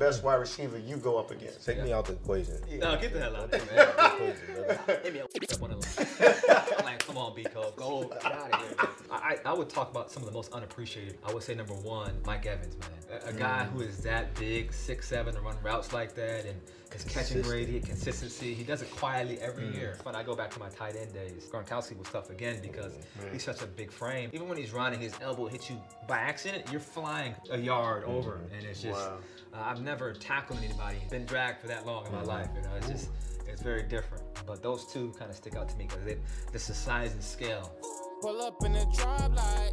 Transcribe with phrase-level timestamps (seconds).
[0.00, 1.64] best wide receiver you go up against.
[1.64, 2.54] Take me out the equation.
[2.78, 4.18] No, get the hell out of there, Take me out man.
[4.18, 5.00] the equation, brother.
[5.04, 6.84] Hit me up on the line.
[6.84, 8.76] like, come on, B Cole, go get out of here.
[8.78, 8.88] man.
[9.10, 11.18] I, I would talk about some of the most unappreciated.
[11.26, 13.20] I would say number one, Mike Evans, man.
[13.24, 13.72] A, a guy mm.
[13.72, 16.60] who is that big, six seven, to run routes like that, and
[16.92, 18.54] his catching radius, consistency.
[18.54, 19.74] He does it quietly every mm.
[19.74, 19.98] year.
[20.04, 23.32] When I go back to my tight end days, Gronkowski was tough again because mm.
[23.32, 24.30] he's such a big frame.
[24.32, 28.40] Even when he's running, his elbow hits you by accident, you're flying a yard over,
[28.56, 28.98] and it's just.
[28.98, 29.18] Wow.
[29.52, 32.48] Uh, I've never tackled anybody, been dragged for that long in my life.
[32.54, 33.10] You know, it's just
[33.48, 34.22] it's very different.
[34.46, 36.16] But those two kind of stick out to me because
[36.52, 37.72] it's the size and scale.
[38.20, 39.72] Pull up in the drop like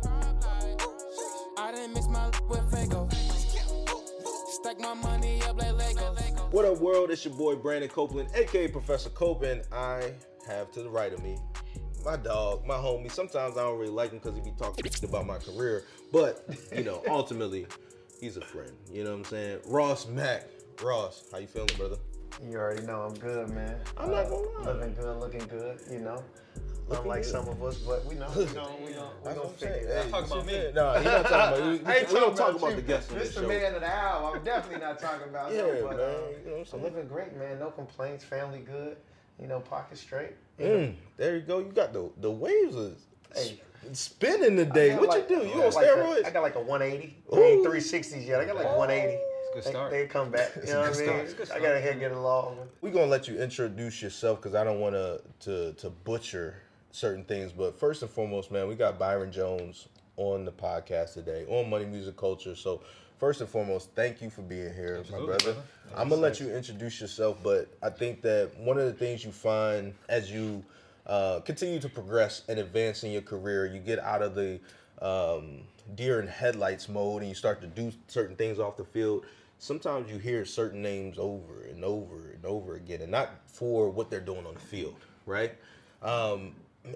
[1.58, 3.12] I didn't mix my with Fago.
[4.52, 6.14] Stack my money up like Lego.
[6.52, 7.12] What up, world?
[7.12, 9.64] It's your boy Brandon Copeland, aka Professor Copeland.
[9.72, 10.14] I
[10.48, 11.38] have to the right of me
[12.08, 13.12] my dog, my homie.
[13.12, 16.84] Sometimes I don't really like him because he be talking about my career, but you
[16.84, 17.68] know, ultimately,
[18.22, 18.72] he's a friend.
[18.92, 19.60] You know what I'm saying?
[19.68, 20.48] Ross Mack.
[20.82, 21.98] Ross, how you feeling, brother?
[22.48, 23.78] You already know I'm good, man.
[23.98, 24.72] Uh, I'm not gonna lie.
[24.72, 26.24] Living good, looking good, you know.
[26.90, 27.32] Looking Unlike good.
[27.32, 29.54] some of us, but we know, we know, we know, we That's gonna what I'm
[29.56, 29.88] figure saying.
[29.88, 30.06] it out.
[30.06, 30.72] Hey, talking about me.
[30.74, 31.72] No, Nah, he not talking about you.
[31.80, 32.76] We, I ain't we don't talk about you.
[32.78, 33.48] the guests on This this the show.
[33.48, 34.36] man of the hour.
[34.38, 36.00] I'm definitely not talking about Yeah, him, but man.
[36.00, 36.14] uh,
[36.46, 37.60] You know what I'm I'm living great, man.
[37.60, 38.24] No complaints.
[38.24, 38.96] Family good.
[39.42, 40.32] You know, pocket straight.
[40.60, 41.60] Mm, there you go.
[41.60, 43.60] You got the the waves is Hey.
[43.92, 44.92] spinning today.
[44.92, 45.46] I got What like- you do?
[45.46, 46.26] You on got like a- steroids?
[46.26, 47.18] I got like a 180.
[47.34, 47.36] Ooh.
[47.38, 48.40] I ain't 360s yet.
[48.40, 49.14] I got like 180.
[49.14, 49.92] It's good They, start.
[49.92, 50.52] they come back.
[50.66, 51.04] You know what I mean?
[51.06, 51.20] start.
[51.22, 52.58] It's a good I gotta head get along.
[52.82, 56.56] We're gonna let you introduce yourself because I don't want to to to butcher
[56.98, 57.52] certain things.
[57.52, 61.86] But first and foremost, man, we got Byron Jones on the podcast today on Money
[61.86, 62.56] Music Culture.
[62.56, 62.82] So
[63.20, 65.44] first and foremost, thank you for being here, my brother.
[65.44, 65.56] brother.
[65.96, 69.32] I'm gonna let you introduce yourself, but I think that one of the things you
[69.32, 70.64] find as you
[71.06, 74.60] uh, continue to progress and advance in your career, you get out of the
[75.02, 75.62] um,
[75.96, 79.26] deer in headlights mode and you start to do certain things off the field.
[79.60, 84.12] Sometimes you hear certain names over and over and over again, and not for what
[84.12, 85.54] they're doing on the field, right?
[86.04, 86.54] Um,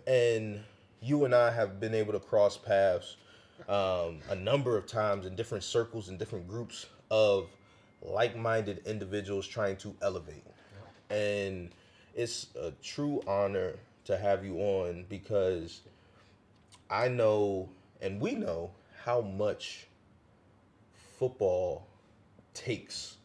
[0.07, 0.61] and
[1.01, 3.17] you and I have been able to cross paths
[3.67, 7.47] um, a number of times in different circles and different groups of
[8.01, 10.44] like-minded individuals trying to elevate.
[11.09, 11.69] And
[12.16, 13.75] it's a true honor
[14.06, 15.81] to have you on because
[16.89, 17.69] I know
[18.01, 18.72] and we know
[19.03, 19.88] how much
[21.17, 21.88] football
[22.53, 23.17] takes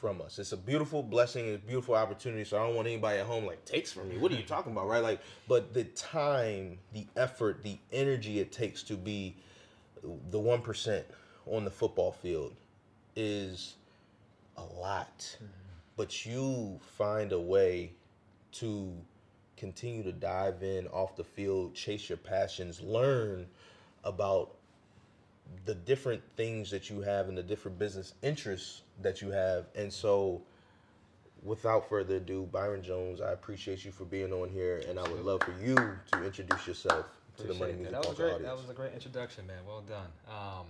[0.00, 0.38] from us.
[0.38, 2.44] It's a beautiful blessing, it's a beautiful opportunity.
[2.44, 4.16] So I don't want anybody at home like takes from me.
[4.16, 5.02] What are you talking about, right?
[5.02, 9.36] Like, but the time, the effort, the energy it takes to be
[10.30, 11.04] the one percent
[11.46, 12.54] on the football field
[13.14, 13.74] is
[14.56, 15.18] a lot.
[15.18, 15.46] Mm-hmm.
[15.96, 17.92] But you find a way
[18.52, 18.92] to
[19.56, 23.46] continue to dive in off the field, chase your passions, learn
[24.04, 24.54] about
[25.64, 29.66] the different things that you have and the different business interests that you have.
[29.74, 30.42] And so,
[31.42, 35.24] without further ado, Byron Jones, I appreciate you for being on here, and I would
[35.24, 37.06] love for you to introduce yourself
[37.38, 38.02] to the Money Music that.
[38.02, 38.32] That was great.
[38.34, 38.48] audience.
[38.48, 39.58] That was a great introduction, man.
[39.66, 40.08] Well done.
[40.28, 40.66] Um,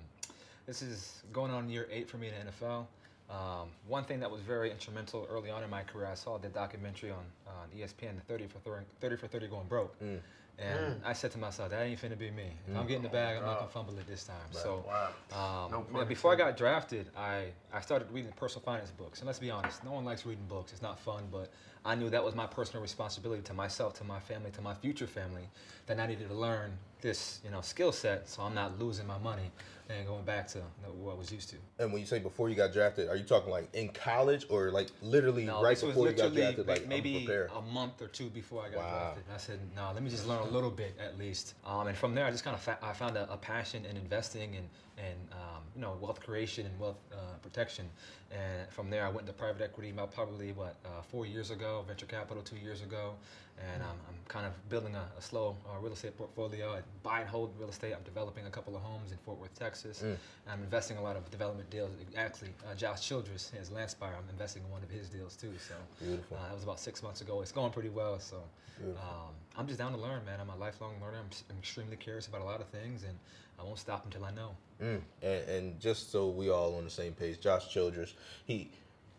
[0.66, 2.86] this is going on year eight for me in the NFL.
[3.30, 6.48] Um, one thing that was very instrumental early on in my career, I saw the
[6.48, 10.00] documentary on, on ESPN, the 30 for 30, 30 for 30 going broke.
[10.02, 10.18] Mm.
[10.60, 12.52] And I said to myself, that ain't finna be me.
[12.68, 14.36] If I'm getting the bag, I'm not gonna fumble it this time.
[14.50, 15.66] So, Wow.
[15.66, 19.20] um, No yeah, before I got drafted, I, I started reading personal finance books.
[19.20, 20.72] And let's be honest, no one likes reading books.
[20.72, 21.50] It's not fun, but
[21.84, 25.06] I knew that was my personal responsibility to myself, to my family, to my future
[25.06, 25.48] family,
[25.86, 29.18] that I needed to learn this, you know, skill set so I'm not losing my
[29.18, 29.50] money
[29.88, 30.58] and going back to
[31.00, 31.56] what I was used to.
[31.78, 34.70] And when you say before you got drafted, are you talking like in college or
[34.70, 36.66] like literally No, right before you got literally drafted?
[36.68, 39.12] Like maybe a month or two before I got Wow.
[39.14, 39.24] drafted.
[39.34, 41.54] I said, no, let me just learn a little bit at least.
[41.66, 43.96] Um, and from there, I just kind of fa- I found a, a passion in
[43.96, 44.68] investing and
[45.08, 47.88] and um, you know wealth creation and wealth uh, protection.
[48.30, 51.84] And from there, I went into private equity about probably what uh, four years ago,
[51.86, 53.14] venture capital two years ago,
[53.58, 56.74] and um, I'm kind of building a, a slow uh, real estate portfolio.
[56.74, 57.92] I buy and hold real estate.
[57.92, 60.02] I'm developing a couple of homes in Fort Worth, Texas.
[60.04, 60.16] Mm.
[60.48, 61.90] I'm investing a lot of development deals.
[62.16, 65.52] Actually, uh, Josh Childress, his Landspire, I'm investing in one of his deals too.
[65.68, 66.36] So Beautiful.
[66.36, 67.40] uh, that was about six months ago.
[67.42, 68.18] It's going pretty well.
[68.20, 68.36] So
[68.82, 70.40] um, I'm just down to learn, man.
[70.40, 71.18] I'm a lifelong learner.
[71.18, 73.16] I'm, I'm extremely curious about a lot of things, and
[73.58, 74.54] I won't stop until I know.
[74.82, 75.00] Mm.
[75.22, 78.14] And, and just so we all on the same page, Josh Childress,
[78.46, 78.70] he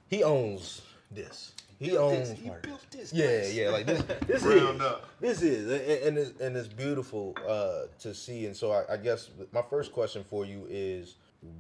[0.10, 0.82] he owns
[1.12, 1.54] this.
[1.80, 2.40] He built owns this.
[2.40, 3.54] He built this Yeah, place.
[3.56, 4.04] yeah, like this.
[4.28, 5.10] This is up.
[5.20, 8.46] this is, and, and it's, and it's beautiful uh, to see.
[8.46, 11.16] And so I, I guess my first question for you is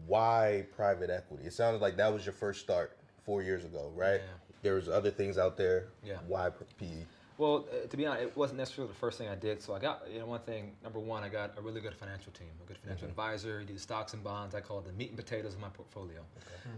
[0.06, 1.46] why private equity?
[1.46, 2.96] It sounded like that was your first start
[3.26, 4.22] four years ago, right?
[4.22, 4.54] Yeah.
[4.62, 5.86] There was other things out there.
[6.04, 6.18] Yeah.
[6.28, 7.06] Why PE?
[7.42, 9.64] Well, uh, to be honest, it wasn't necessarily the first thing I did.
[9.64, 10.74] So I got, you know, one thing.
[10.84, 13.60] Number one, I got a really good financial team, a good financial advisor.
[13.62, 14.54] He did stocks and bonds.
[14.54, 16.20] I call it the meat and potatoes of my portfolio.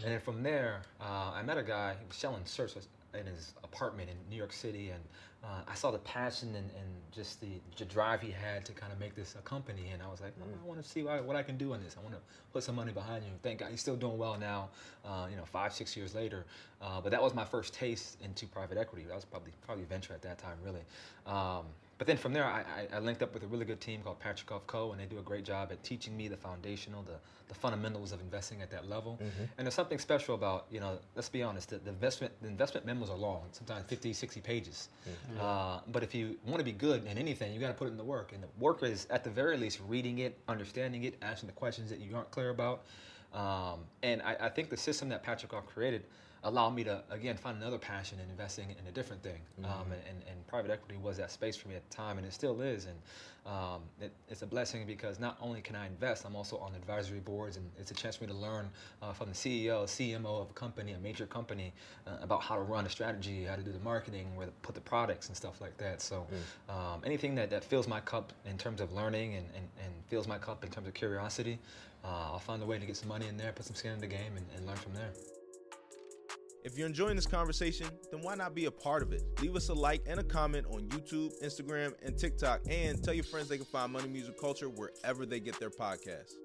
[0.01, 1.95] And then from there, uh, I met a guy.
[2.00, 2.77] He was selling shirts
[3.15, 5.04] in his apartment in New York City, and
[5.44, 8.94] uh, I saw the passion and, and just the, the drive he had to kind
[8.94, 9.89] of make this a company.
[9.92, 11.83] And I was like, "Oh, I want to see what, what I can do in
[11.83, 11.98] this.
[12.00, 12.21] I want to
[12.54, 13.31] put some money behind you.
[13.42, 14.69] Thank God he's still doing well now.
[15.04, 16.45] Uh, you know, five six years later.
[16.81, 19.06] Uh, but that was my first taste into private equity.
[19.06, 20.83] That was probably probably venture at that time, really.
[21.25, 21.65] Um,
[21.98, 24.19] but then from there, I, I, I linked up with a really good team called
[24.19, 27.16] Patricof Co, and they do a great job at teaching me the foundational, the,
[27.48, 29.19] the fundamentals of investing at that level.
[29.57, 32.86] And there's something special about, you know, let's be honest, the, the investment the investment
[32.86, 34.90] memos are long, sometimes 50, 60 pages.
[35.40, 37.98] Uh, but if you want to be good in anything, you got to put in
[37.98, 38.31] the work.
[38.34, 41.89] And the work is, at the very least, reading it, understanding it, asking the questions
[41.89, 42.84] that you aren't clear about.
[43.34, 46.04] Um, and I, I think the system that Patricof created
[46.44, 49.40] allowed me to again find another passion in investing in a different thing.
[49.63, 52.28] Um, and, and, and private equity was that space for me at the time, and
[52.28, 52.86] it still is.
[52.86, 52.95] And
[53.45, 57.19] um, it, it's a blessing because not only can I invest, I'm also on advisory
[57.19, 58.69] boards, and it's a chance for me to learn
[59.01, 61.74] uh, from the CEO, CMO of a company, a major company,
[62.07, 64.75] uh, about how to run a strategy, how to do the marketing, where to put
[64.75, 66.01] the products and stuff like that.
[66.01, 66.25] So
[66.69, 70.28] um, anything that, that fills my cup in terms of learning and, and, and fills
[70.28, 71.60] my cup in terms of curiosity,
[72.04, 74.00] uh, I'll find a way to get some money in there, put some skin in
[74.00, 75.12] the game, and, and learn from there.
[76.63, 79.21] If you're enjoying this conversation, then why not be a part of it?
[79.42, 83.25] Leave us a like and a comment on YouTube, Instagram, and TikTok, and tell your
[83.25, 86.36] friends they can find Money Music Culture wherever they get their podcasts.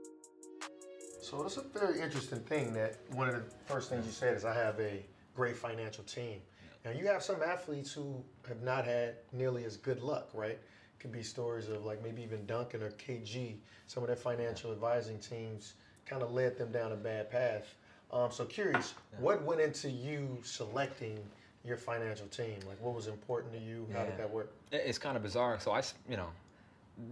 [1.22, 4.44] So it's a very interesting thing that one of the first things you said is
[4.44, 5.06] I have a
[5.36, 6.40] great financial team.
[6.84, 10.58] Now you have some athletes who have not had nearly as good luck, right?
[10.98, 13.58] Could be stories of like maybe even Duncan or KG.
[13.86, 15.74] Some of their financial advising teams
[16.06, 17.76] kind of led them down a bad path.
[18.12, 21.18] Um, so curious, what went into you selecting
[21.64, 22.58] your financial team?
[22.66, 23.86] Like what was important to you?
[23.92, 24.52] How did that work?
[24.72, 25.58] It's kind of bizarre.
[25.60, 26.28] So I, you know,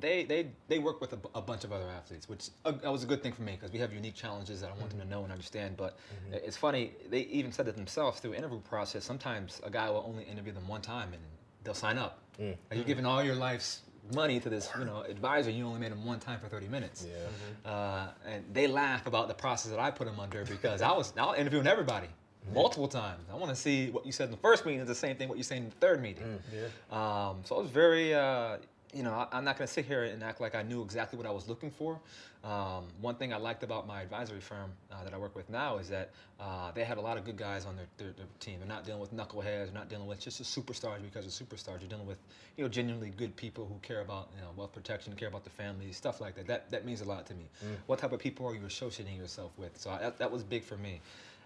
[0.01, 3.05] they they they work with a, a bunch of other athletes, which uh, that was
[3.05, 5.07] a good thing for me because we have unique challenges that I want them to
[5.07, 5.77] know and understand.
[5.77, 5.97] But
[6.33, 9.05] i- it's funny they even said it themselves through interview process.
[9.05, 11.23] Sometimes a guy will only interview them one time and
[11.63, 12.21] they'll sign up.
[12.39, 13.81] Like, you're giving all your life's
[14.15, 15.51] money to this, you know, advisor.
[15.51, 17.07] You only made him one time for 30 minutes.
[17.09, 17.71] Yeah.
[17.71, 21.13] Uh, and they laugh about the process that I put him under because I was
[21.17, 22.09] I was interviewing everybody
[22.53, 23.23] multiple times.
[23.31, 25.29] I want to see what you said in the first meeting is the same thing
[25.29, 26.39] what you say in the third meeting.
[26.53, 26.67] Yeah.
[26.91, 28.59] Um, so I was very, uh,
[28.97, 31.17] you know, I, I'm not going to sit here and act like I knew exactly
[31.17, 32.01] what I was looking for.
[32.43, 35.79] Um, one thing I liked about my advisory firm uh, that I work with now
[35.79, 38.59] is that uh, they had a lot of good guys on their, their, their team.
[38.59, 39.67] They're not dealing with knuckleheads.
[39.67, 41.81] They're not dealing with just superstars because of superstars.
[41.81, 42.19] You're dealing with,
[42.57, 45.51] you know, genuinely good people who care about, you know, wealth protection, care about the
[45.51, 46.47] family, stuff like that.
[46.47, 47.49] That that means a lot to me.
[47.87, 49.77] What type of people are you associating yourself with?
[49.79, 51.01] So I, that, that was big for me.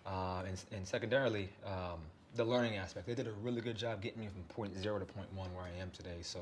[0.07, 2.01] Uh, and, and secondarily, um,
[2.37, 3.07] the learning aspect.
[3.07, 5.65] They did a really good job getting me from point zero to point one where
[5.65, 6.19] I am today.
[6.23, 6.41] So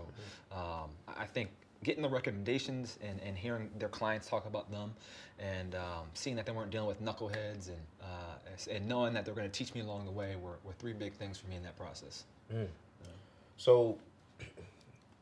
[0.53, 1.51] um, I think
[1.85, 4.93] getting the recommendations and, and hearing their clients talk about them
[5.39, 9.35] and um, seeing that they weren't dealing with knuckleheads and, uh, and knowing that they're
[9.35, 11.63] going to teach me along the way were, were three big things for me in
[11.63, 12.25] that process.
[13.57, 13.97] So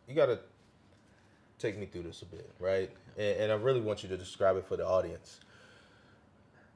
[0.08, 0.38] you got to
[1.58, 2.90] take me through this a bit, right?
[3.18, 5.40] And, and I really want you to describe it for the audience.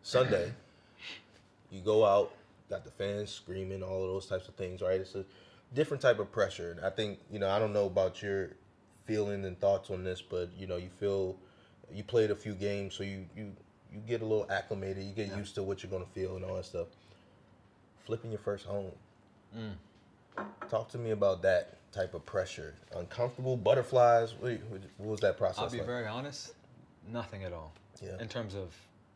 [0.02, 0.52] Sunday,
[1.70, 2.32] you go out,
[2.70, 5.00] got the fans screaming, all of those types of things, right?
[5.00, 5.25] It's a
[5.75, 6.70] different type of pressure.
[6.70, 8.50] And I think, you know, I don't know about your
[9.05, 11.37] feeling and thoughts on this, but you know, you feel
[11.93, 13.52] you played a few games, so you you
[13.93, 16.55] you get a little acclimated, you get used to what you're gonna feel and all
[16.55, 16.87] that stuff.
[18.05, 18.93] Flipping your first home.
[19.56, 19.72] Mm.
[20.70, 22.77] Talk to me about that type of pressure.
[22.96, 24.34] Uncomfortable butterflies.
[24.34, 25.86] What, what was that process I'll be like?
[25.86, 26.53] very honest,
[27.08, 27.72] nothing at all.
[28.00, 28.20] Yeah.
[28.20, 28.74] In terms of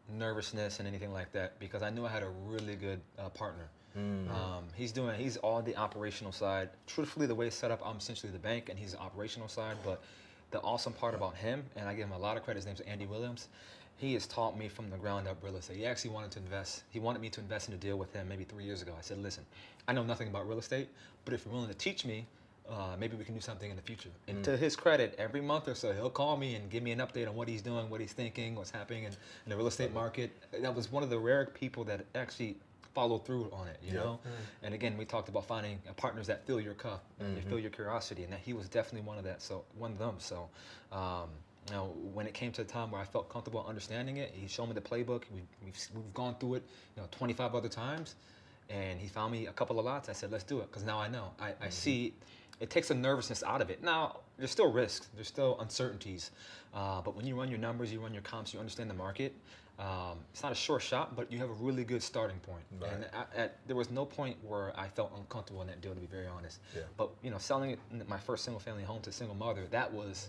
[0.08, 3.68] nervousness and anything like that, because I knew I had a really good uh, partner.
[3.96, 6.70] Um, he's doing, he's all the operational side.
[6.88, 9.76] Truthfully, the way it's set up, I'm essentially the bank, and he's the operational side.
[9.84, 10.02] But
[10.50, 12.58] the awesome part about him, and I give him a lot of credit.
[12.58, 13.48] His name's Andy Williams.
[13.96, 15.76] He has taught me from the ground up real estate.
[15.76, 16.82] He actually wanted to invest.
[16.90, 18.92] He wanted me to invest in a deal with him maybe three years ago.
[18.98, 19.44] I said, listen,
[19.86, 20.88] I know nothing about real estate,
[21.24, 22.26] but if you're willing to teach me,
[22.70, 24.08] uh, maybe we can do something in the future.
[24.26, 26.98] And to his credit, every month or so, he'll call me and give me an
[27.00, 29.92] update on what he's doing, what he's thinking, what's happening in, in the real estate
[29.92, 30.30] market.
[30.60, 32.56] That was one of the rare people that actually
[32.94, 34.00] followed through on it, you Yeah.
[34.00, 34.20] know?
[34.62, 38.24] And again, we talked about finding partners that fill your cup, and fill your curiosity,
[38.24, 39.42] and that he was definitely one of that.
[39.42, 40.14] So one of them.
[40.18, 40.48] So,
[40.92, 41.28] um,
[41.68, 44.46] you know, when it came to the time where I felt comfortable understanding it, he
[44.46, 45.24] showed me the playbook.
[45.34, 46.62] We, we've, we've gone through it,
[46.96, 48.14] you know, 25 other times,
[48.68, 50.08] and he found me a couple of lots.
[50.08, 51.30] I said, let's do it, because now I know.
[51.40, 52.14] I, I see.
[52.60, 53.82] It takes the nervousness out of it.
[53.82, 55.08] Now, there's still risks.
[55.14, 56.30] There's still uncertainties.
[56.72, 59.34] Uh, but when you run your numbers, you run your comps, you understand the market.
[59.78, 62.62] Um, it's not a sure shot, but you have a really good starting point.
[62.80, 62.92] Right.
[62.92, 66.00] And I, at, there was no point where I felt uncomfortable in that deal, to
[66.00, 66.60] be very honest.
[66.74, 66.82] Yeah.
[66.96, 67.76] But you know, selling
[68.08, 70.28] my first single family home to a single mother, that was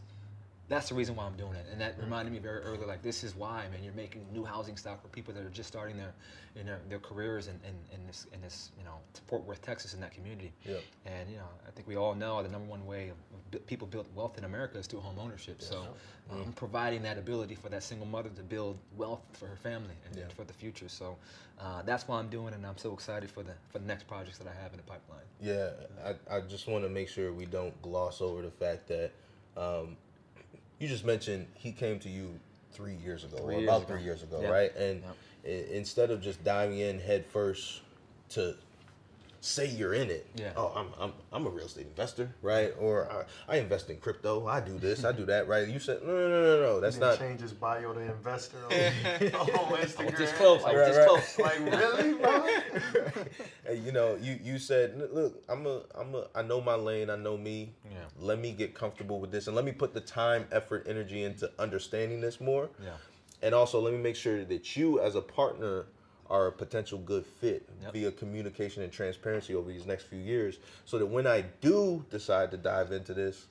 [0.67, 1.65] that's the reason why I'm doing it.
[1.71, 4.77] And that reminded me very early, like this is why, man, you're making new housing
[4.77, 6.13] stock for people that are just starting their,
[6.55, 8.95] in their, their careers in, in, in this, in this, you know,
[9.27, 10.51] Fort Worth, Texas, in that community.
[10.65, 10.77] Yeah.
[11.05, 14.07] And you know, I think we all know the number one way of people build
[14.15, 15.61] wealth in America is through home ownership.
[15.61, 15.85] So,
[16.31, 20.15] um, providing that ability for that single mother to build wealth for her family and,
[20.17, 20.35] and Yeah.
[20.35, 20.89] for the future.
[20.89, 21.15] So,
[21.59, 24.07] uh, that's why I'm doing, it, and I'm so excited for the for the next
[24.07, 25.23] projects that I have in the pipeline.
[25.39, 25.69] Yeah,
[26.03, 29.11] I, I just want to make sure we don't gloss over the fact that
[29.55, 29.95] um,
[30.79, 32.39] you just mentioned he came to you
[32.71, 33.93] three years ago, Three or years about ago.
[33.93, 34.49] three years ago, Yeah.
[34.49, 34.75] right?
[34.75, 35.01] And
[35.43, 35.67] Yep.
[35.71, 37.81] instead of just diving in head first
[38.29, 38.55] to
[39.41, 40.51] say you're in it, Yeah.
[40.55, 42.73] oh, I'm, I'm, I'm a real estate investor, right?
[42.79, 43.07] Or
[43.47, 45.67] I, I invest in crypto, I do this, I do that, right?
[45.67, 47.19] You said, no, no, no, no, no, that's didn't not.
[47.19, 49.99] change his bio to investor on, on Instagram.
[49.99, 50.63] I was this close.
[50.63, 51.07] I Right, this right.
[51.07, 51.39] close.
[51.39, 52.47] Like really, bro?
[53.65, 57.09] Hey, you know, you you said, look, I'm a, I'm a, I know my lane,
[57.09, 57.73] I know me.
[57.83, 57.97] Yeah.
[58.19, 61.49] Let me get comfortable with this, and let me put the time, effort, energy into
[61.57, 62.69] understanding this more.
[62.83, 62.91] Yeah.
[63.41, 65.87] And also, let me make sure that you, as a partner,
[66.29, 67.93] are a potential good fit Yep.
[67.93, 72.51] via communication and transparency over these next few years, so that when I do decide
[72.51, 73.45] to dive into this,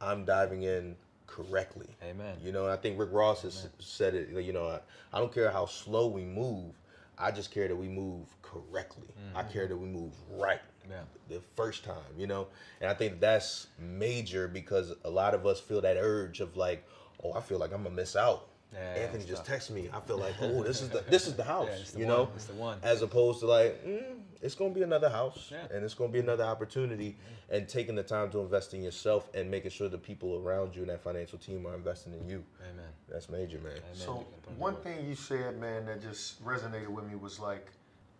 [0.00, 1.88] I'm diving in correctly.
[2.02, 2.36] Amen.
[2.42, 4.28] You know, I think Rick Ross has said it.
[4.30, 4.80] You know, I,
[5.12, 6.72] I don't care how slow we move.
[7.18, 9.08] I just care that we move correctly.
[9.34, 9.52] I mm-hmm.
[9.52, 11.02] care that we move right Yeah.
[11.28, 11.96] the first time.
[12.16, 12.48] You know,
[12.80, 16.86] and I think that's major because a lot of us feel that urge of like,
[17.22, 18.48] oh, I feel like I'm gonna miss out.
[18.74, 19.56] Yeah, Anthony just tough.
[19.58, 19.88] texted me.
[19.92, 21.68] I feel like, oh, this is the this is the house.
[21.70, 22.14] Yeah, the you one.
[22.16, 22.78] know, It's the one.
[22.82, 24.02] as opposed to like, mm,
[24.42, 25.66] it's gonna be another house, Yeah.
[25.72, 27.16] and it's gonna be another opportunity,
[27.50, 30.82] and taking the time to invest in yourself and making sure the people around you
[30.82, 32.44] and that financial team are investing in you.
[32.72, 32.84] Amen.
[33.08, 33.72] That's major, man.
[33.72, 33.82] Amen.
[33.94, 37.04] So You gotta put in the one thing you said, man, that just resonated with
[37.06, 37.68] me was like,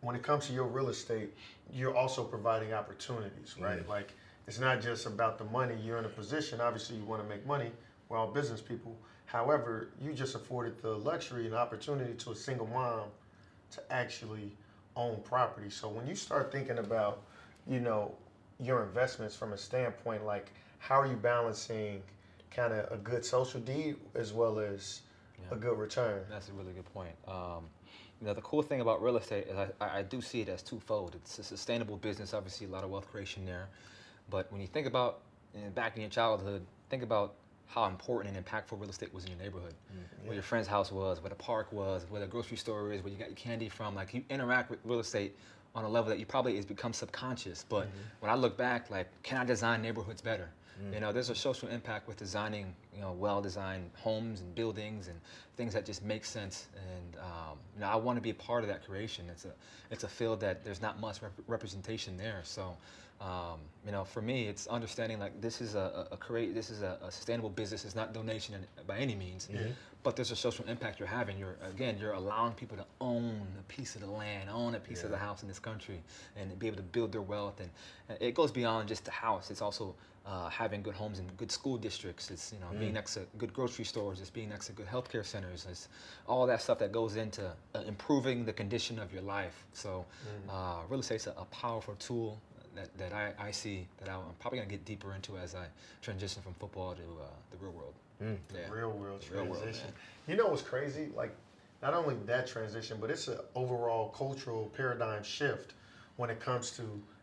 [0.03, 1.33] when it comes to your real estate,
[1.73, 3.87] you're also providing opportunities, right?
[3.89, 4.13] Like,
[4.47, 5.75] it's not just about the money.
[5.83, 7.71] You're in a position, obviously, you want to make money.
[8.11, 8.95] We're all business people.
[9.27, 13.09] However, you just afforded the luxury and opportunity to a single mom
[13.73, 14.53] to actually
[14.97, 15.71] own property.
[15.71, 17.23] So when you start thinking about,
[17.67, 18.15] you know,
[18.61, 22.03] your investments from a standpoint like how are you balancing
[22.51, 25.01] kind of a good social deed as well as
[25.51, 26.23] a good return?
[26.31, 27.15] That's a really good point.
[27.27, 27.65] Um,
[28.21, 30.63] you know, the cool thing about real estate is I, I do see it as
[30.63, 31.15] twofold.
[31.17, 33.69] It's a sustainable business, obviously, a lot of wealth creation there.
[34.31, 35.21] But when you think about
[35.55, 37.35] in, back in your childhood, think about
[37.67, 39.75] how important and impactful real estate was in your neighborhood.
[39.93, 40.27] Mm-hmm.
[40.27, 43.13] Where your friend's house was, where the park was, where the grocery store is, where
[43.13, 43.95] you got your candy from.
[43.95, 45.37] Like you interact with real estate
[45.75, 47.65] on a level that you probably has become subconscious.
[47.69, 47.99] But mm-hmm.
[48.21, 50.51] when I look back, like, can I design neighborhoods better?
[50.83, 50.95] Mm.
[50.95, 55.19] You know, there's a social impact with designing, you know, well-designed homes and buildings and
[55.57, 56.67] things that just make sense.
[56.75, 59.27] And um, you know, I want to be a part of that creation.
[59.31, 59.53] It's a,
[59.91, 62.41] it's a field that there's not much rep- representation there.
[62.43, 62.77] So,
[63.21, 66.83] um, you know, for me, it's understanding like this is a, a, create, this is
[66.83, 67.85] a, a sustainable business.
[67.85, 69.49] It's not donation in- by any means,
[70.03, 71.39] but there's a social impact you're having.
[71.39, 75.03] You're again, you're allowing people to own a piece of the land, own a piece
[75.05, 76.03] of the house in this country,
[76.37, 77.61] and be able to build their wealth.
[77.61, 77.71] And
[78.11, 79.51] uh, it goes beyond just the house.
[79.51, 79.95] It's also
[80.27, 82.31] uh, having good homes and good school districts.
[82.31, 84.21] It's you know being next to good grocery stores.
[84.21, 85.67] It's being next to good healthcare centers.
[85.71, 85.89] It's
[86.27, 87.43] all that stuff that goes into
[87.75, 89.65] uh, improving the condition of your life.
[89.73, 90.05] So,
[90.51, 92.41] uh, real estate's a, a powerful tool
[92.75, 95.67] that, that I, I see that I'm probably gonna get deeper into as I
[96.03, 97.95] transition from football to uh, the real world.
[98.21, 98.61] Yeah.
[98.71, 99.91] Real world Real world, transition.
[100.27, 101.09] you know what's crazy?
[101.15, 101.35] Like,
[101.83, 105.75] not only that transition, but it's an overall cultural paradigm shift
[106.17, 106.83] when it comes to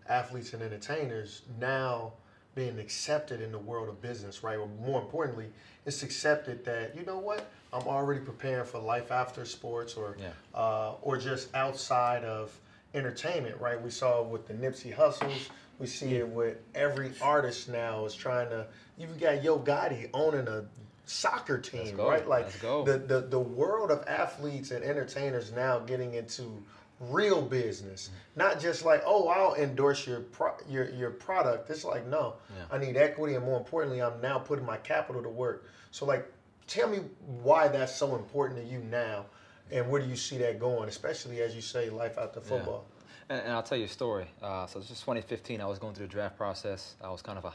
[0.10, 2.14] athletes and entertainers now
[2.54, 4.58] being accepted in the world of business, right?
[4.58, 5.48] Or more importantly,
[5.86, 7.50] it's accepted that you know what?
[7.74, 10.32] I'm already preparing for life after sports, or Yeah.
[10.54, 12.52] uh, or just outside of
[12.94, 13.82] entertainment, right?
[13.82, 15.50] We saw it with the Nipsey Hustles.
[15.80, 18.68] We see it with every artist now is trying to.
[18.98, 20.66] You've got Yo Gotti owning a
[21.06, 22.28] soccer team, right?
[22.28, 22.52] Like
[22.86, 26.64] the, the the world of athletes and entertainers now getting into
[27.00, 31.70] real business, not just like oh I'll endorse your pro- your your product.
[31.72, 32.76] It's like no, Yeah.
[32.76, 35.66] I need equity, and more importantly, I'm now putting my capital to work.
[35.90, 36.32] So like,
[36.68, 37.00] tell me
[37.42, 39.26] why that's so important to you now,
[39.72, 42.86] and where do you see that going, especially as you say life after football.
[43.30, 44.28] And, and I'll tell you a story.
[44.42, 45.62] Uh, so this is 2015.
[45.62, 46.96] I was going through the draft process.
[47.02, 47.54] I was kind of a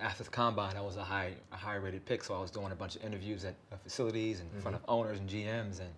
[0.00, 0.76] after the combine.
[0.76, 3.04] I was a high a high rated pick, so I was doing a bunch of
[3.04, 4.90] interviews at, at facilities in front mm-hmm.
[4.90, 5.90] of owners and GMs, and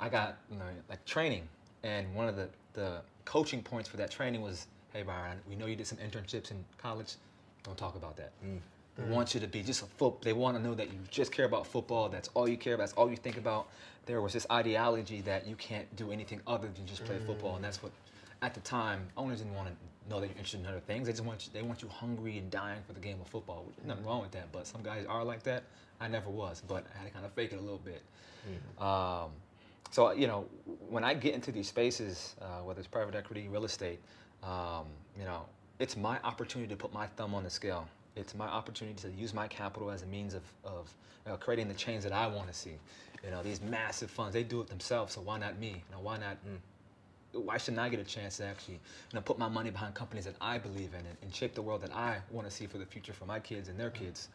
[0.00, 1.48] I got you know like training.
[1.82, 5.66] And one of the the coaching points for that training was, hey Byron, we know
[5.66, 7.14] you did some internships in college.
[7.62, 8.32] Don't talk about that.
[8.44, 8.58] Mm.
[8.96, 10.22] They want you to be just a foot.
[10.22, 12.08] They want to know that you just care about football.
[12.08, 12.84] That's all you care about.
[12.84, 13.68] That's all you think about.
[14.06, 17.64] There was this ideology that you can't do anything other than just play football, and
[17.64, 17.92] that's what,
[18.40, 19.74] at the time, owners didn't want to
[20.08, 21.06] know that you're interested in other things.
[21.06, 23.64] They just want you, they want you hungry and dying for the game of football.
[23.66, 25.64] Which, nothing wrong with that, but some guys are like that.
[26.00, 28.02] I never was, but I had to kind of fake it a little bit.
[28.82, 29.30] Um,
[29.90, 30.46] so you know,
[30.88, 34.00] when I get into these spaces, uh, whether it's private equity, real estate,
[34.42, 34.86] um,
[35.18, 35.42] you know,
[35.80, 37.88] it's my opportunity to put my thumb on the scale.
[38.16, 40.92] It's my opportunity to use my capital as a means of, of
[41.24, 42.72] you know, creating the change that I want to see.
[43.24, 45.68] You know, these massive funds, they do it themselves, so why not me?
[45.68, 46.36] You know, why not?
[47.32, 50.24] Why shouldn't I get a chance to actually, you know, put my money behind companies
[50.24, 52.78] that I believe in and, and shape the world that I want to see for
[52.78, 54.28] the future for my kids and their kids?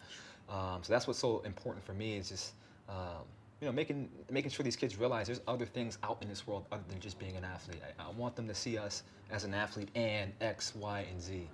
[0.49, 2.53] Um, so that's what's so important for me is just,
[2.89, 3.25] um,
[3.61, 6.65] you know, making making sure these kids realize there's other things out in this world
[6.71, 7.81] other than just being an athlete.
[7.99, 11.47] I, I want them to see us as an athlete and X, Y, and Z.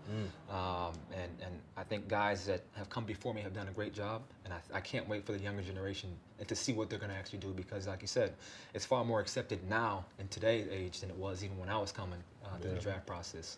[0.49, 3.93] Um, and and I think guys that have come before me have done a great
[3.93, 6.09] job, and I, I can't wait for the younger generation
[6.39, 8.33] and to see what they're going to actually do because, like you said,
[8.73, 11.91] it's far more accepted now in today's age than it was even when I was
[11.91, 13.57] coming uh, through the draft process.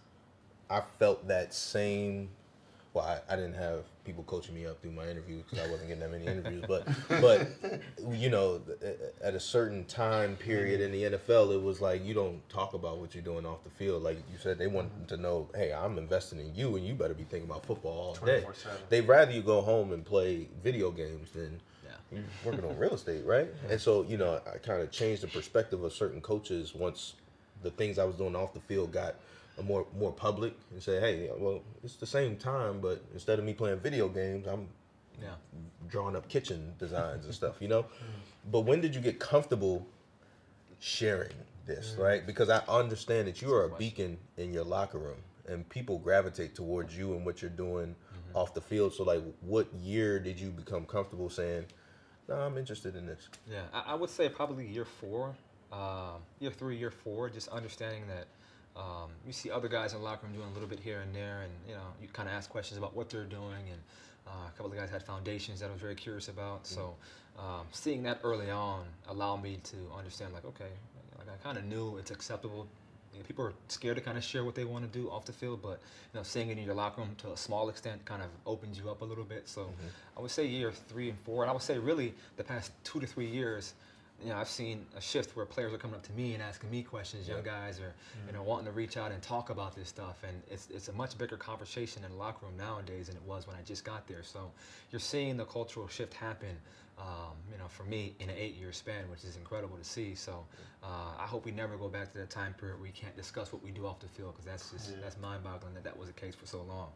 [0.71, 2.29] I felt that same.
[2.93, 5.89] Well, I, I didn't have people coaching me up through my interviews because I wasn't
[5.89, 6.63] getting that many interviews.
[6.67, 6.87] But,
[7.21, 7.47] but
[8.09, 8.61] you know,
[9.21, 12.97] at a certain time period in the NFL, it was like you don't talk about
[12.97, 14.01] what you're doing off the field.
[14.01, 17.13] Like you said, they want to know, hey, I'm investing in you, and you better
[17.13, 18.43] be thinking about football all day.
[18.47, 18.89] 24/7.
[18.89, 22.19] They'd rather you go home and play video games than Yeah.
[22.43, 23.49] working on real estate, right?
[23.69, 27.13] And so, you know, I kind of changed the perspective of certain coaches once
[27.61, 30.99] the things I was doing off the field got a more more public and say,
[30.99, 34.67] hey, well, it's the same time, but instead of me playing video games, I'm
[35.21, 35.35] Yeah.
[35.89, 37.83] drawing up kitchen designs and stuff, you know.
[37.99, 38.51] Mm.
[38.51, 39.85] But when did you get comfortable
[40.79, 41.35] sharing
[41.65, 42.03] this, mm.
[42.03, 42.25] right?
[42.25, 46.55] Because I understand that you are a beacon in your locker room, and people gravitate
[46.55, 48.37] towards you and what you're doing mm-hmm.
[48.37, 48.93] off the field.
[48.93, 51.65] So, like, what year did you become comfortable saying,
[52.27, 53.27] "No, I'm interested in this"?
[53.49, 55.35] Yeah, I, I would say probably year four,
[55.71, 58.27] um, year three, year four, just understanding that
[58.75, 61.13] um, you see other guys in the locker room doing a little bit here and
[61.15, 63.81] there, and you know you kind of ask questions about what they're doing, and
[64.27, 66.65] uh, a couple of guys had foundations that I was very curious about.
[66.67, 66.95] So
[67.37, 70.71] um, seeing that early on allowed me to understand, like, okay,
[71.17, 72.67] like I kind of knew it's acceptable.
[73.13, 75.25] You know, people are scared to kind of share what they want to do off
[75.25, 75.79] the field, but
[76.13, 78.77] you know, seeing it in your locker room to a small extent kind of opens
[78.77, 79.49] you up a little bit.
[79.49, 79.69] So
[80.17, 82.99] I would say year three and four, and I would say really the past two
[82.99, 83.73] to three years,
[84.23, 86.69] you know, I've seen a shift where players are coming up to me and asking
[86.69, 87.27] me questions.
[87.27, 87.93] Young guys are,
[88.27, 90.93] you know, wanting to reach out and talk about this stuff, and it's it's a
[90.93, 94.07] much bigger conversation in the locker room nowadays than it was when I just got
[94.07, 94.23] there.
[94.23, 94.51] So
[94.91, 96.57] you're seeing the cultural shift happen.
[96.97, 100.15] Um, you know, for me in an eight-year span, which is incredible to see.
[100.15, 100.43] So,
[100.83, 103.53] uh, I hope we never go back to that time period where we can't discuss
[103.53, 106.13] what we do off the field, because that's just that's mind-boggling that that was the
[106.13, 106.89] case for so long.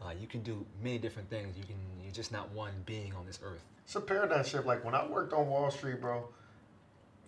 [0.00, 1.58] Uh, you can do many different things.
[1.58, 3.62] You can you're just not one being on this earth.
[3.84, 4.64] It's a paradigm shift.
[4.64, 6.26] Like when I worked on Wall Street, bro,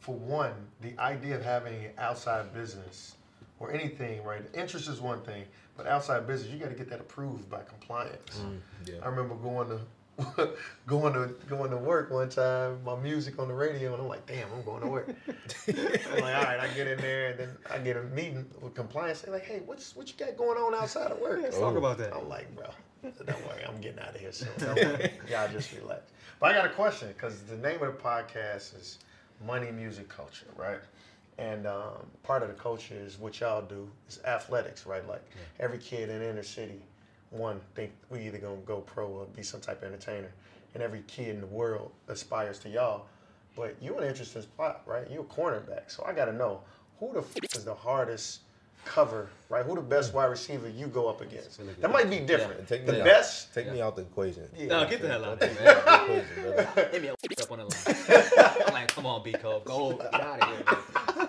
[0.02, 3.14] for one, the idea of having an outside business
[3.60, 4.42] or anything, right?
[4.52, 5.44] Interest is one thing,
[5.76, 8.40] but outside business, you got to get that approved by compliance.
[8.40, 8.94] Mm, yeah.
[9.00, 9.78] I remember going to
[10.88, 14.26] going to going to work one time, my music on the radio, and I'm like,
[14.26, 15.08] damn, I'm going to work.
[15.68, 15.74] I'm
[16.20, 19.20] like, all right, I get in there, and then I get a meeting with compliance.
[19.20, 21.40] They're like, hey, what's what you got going on outside of work?
[21.42, 22.12] Let's talk about that.
[22.12, 22.66] I'm like, bro,
[23.04, 24.48] don't worry, I'm getting out of here soon.
[24.58, 24.78] Don't.
[25.30, 26.10] Y'all just relax.
[26.40, 28.98] But I got a question because the name of the podcast is
[29.46, 30.78] Money, Music, Culture, right?
[31.38, 35.06] And um, part of the culture is what y'all do is athletics, right?
[35.08, 35.24] Like
[35.58, 36.82] every kid in inner city,
[37.30, 40.30] one think we either gonna go pro or be some type of entertainer,
[40.74, 43.06] and every kid in the world aspires to y'all.
[43.56, 45.10] But you're an interesting spot, right?
[45.10, 46.60] You're a cornerback, so I gotta know
[47.00, 48.40] who the f- is the hardest
[48.84, 49.64] cover, right?
[49.64, 51.58] Who the best wide receiver you go up against?
[51.60, 52.58] really That might be different.
[52.60, 53.04] And take the me out.
[53.04, 53.54] best.
[53.54, 54.44] Take me out the equation.
[54.56, 54.66] Yeah.
[54.66, 55.76] No, get the hell out of here, man.
[55.86, 56.42] out the equation,
[56.74, 56.88] brother.
[56.92, 57.18] Hit me up
[57.50, 58.62] on the line.
[58.66, 60.64] I'm like, come on, B Cole, go get out of here.
[61.16, 61.28] man.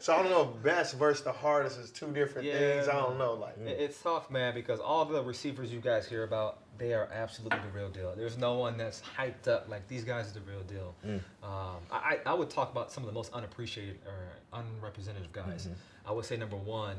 [0.00, 2.58] So I don't know if best versus the hardest is two different Yeah.
[2.58, 2.88] things.
[2.88, 3.34] I don't know.
[3.34, 7.58] Like, It's tough, man, because all the receivers you guys hear about, they are absolutely
[7.60, 8.12] the real deal.
[8.16, 10.94] There's no one that's hyped up like these guys are the real deal.
[11.42, 15.68] Um, I, I would talk about some of the most unappreciated or unrepresentative guys.
[16.06, 16.96] I would say number one,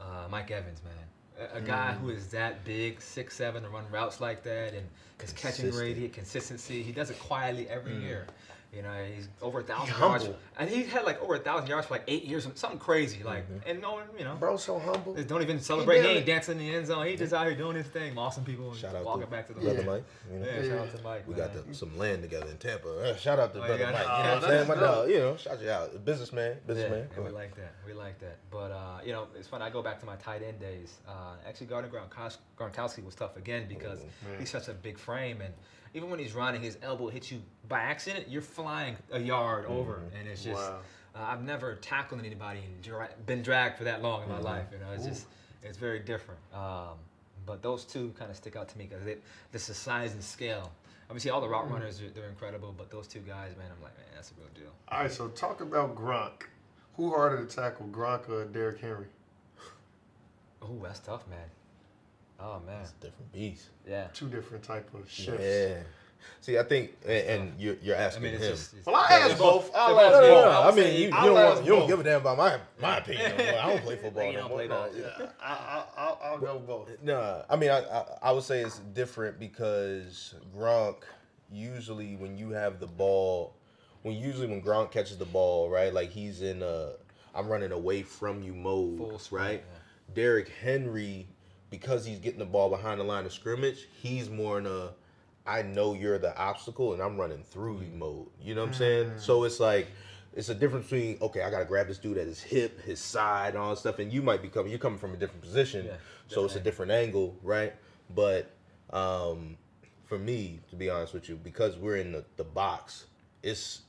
[0.00, 1.48] uh, Mike Evans, man.
[1.54, 4.86] A, a guy who is that big, six seven, to run routes like that, and
[5.20, 6.82] his catching rate, consistency.
[6.82, 8.26] He does it quietly every year.
[8.72, 11.88] You know, he's over a thousand yards, and he had like over a thousand yards
[11.88, 13.20] for like eight years, something crazy.
[13.24, 15.14] Like, and no one, you know, Bro, so humble.
[15.24, 15.96] don't even celebrate.
[15.96, 17.04] He, damn ain't dancing in the end zone.
[17.08, 19.48] He just out here doing his thing, mossing people, and Shout out walking to back
[19.48, 19.86] to the brother Yeah.
[19.86, 20.04] Mike.
[20.32, 20.46] You know?
[20.46, 21.26] Yeah, shout out to Mike.
[21.26, 21.48] We man.
[21.52, 22.88] got the, some land together in Tampa.
[23.10, 23.90] Uh, shout out to Oh, brother yeah.
[23.90, 24.06] Mike.
[24.08, 24.68] Oh, You know what I'm saying?
[24.68, 26.04] My dog, you know, shout you out.
[26.04, 27.08] Businessman, Yeah, businessman.
[27.16, 27.74] and we like that.
[27.84, 28.36] We like that.
[28.52, 29.64] But uh, you know, it's funny.
[29.64, 30.98] I go back to my tight end days.
[31.08, 31.90] Uh, actually, Gardner
[32.56, 35.52] Gronkowski, was tough again because Oh, he's such a big frame, and
[35.94, 38.26] even when he's running, his elbow hits you by accident.
[38.28, 40.60] You're flying a yard over, and it's just.
[40.60, 40.78] Wow.
[41.12, 44.66] Uh, I've never tackled anybody and dra- been dragged for that long in my life.
[44.72, 45.26] You know, it's just
[45.62, 46.38] it's very different.
[46.54, 46.98] Um,
[47.46, 49.04] but those two kind of stick out to me because
[49.50, 50.70] this is size and scale.
[51.08, 53.96] Obviously, all the route runners are, they're incredible, but those two guys, man, I'm like,
[53.98, 54.72] man, that's a real deal.
[54.88, 56.42] All right, so talk about Gronk.
[56.96, 59.06] Who harder to tackle, Gronk or Derrick Henry?
[60.62, 61.38] Oh, that's tough, man.
[62.42, 63.68] Oh man, It's a different beast.
[63.88, 64.06] yeah.
[64.14, 65.42] Two different type of shifts.
[65.44, 65.78] Yeah.
[66.42, 67.12] See, I think, and,
[67.50, 68.50] and you're, you're I asking mean, it's him.
[68.52, 68.74] just.
[68.86, 69.70] Well, I they're both- both.
[69.74, 70.50] I'll ask both No, no, no.
[70.50, 72.96] I I mean, you, you don't want, you don't give a damn about my my
[73.02, 73.32] opinion.
[73.40, 74.24] I don't play football.
[74.26, 74.58] You don't more.
[74.58, 74.88] play No, ball.
[74.98, 75.26] yeah.
[75.42, 76.90] I, I, I'll, I'll go both.
[77.02, 80.96] No, I mean, I, I I would say it's different because Gronk
[81.50, 83.54] usually when you have the ball,
[84.02, 86.92] when usually when Gronk catches the ball, right, like he's in a
[87.34, 89.64] I'm running away from you mode, Full sprint, right?
[89.66, 90.14] yeah.
[90.14, 91.28] Derrick Henry,
[91.70, 94.90] because he's getting the ball behind the line of scrimmage, he's more in a
[95.46, 98.26] I know you're the obstacle and I'm running through you mode.
[98.42, 99.12] You know what I'm saying?
[99.18, 99.88] So it's like
[100.34, 103.50] it's a difference between okay, I gotta grab this dude at his hip, his side,
[103.50, 104.70] and all that stuff, and you might be coming.
[104.70, 105.92] You're coming from a different position, Yeah,
[106.28, 107.74] so it's a different different angle, right?
[108.14, 108.50] But
[108.90, 109.56] um,
[110.04, 113.06] for me, to be honest with you, because we're in the, the box,
[113.42, 113.82] it's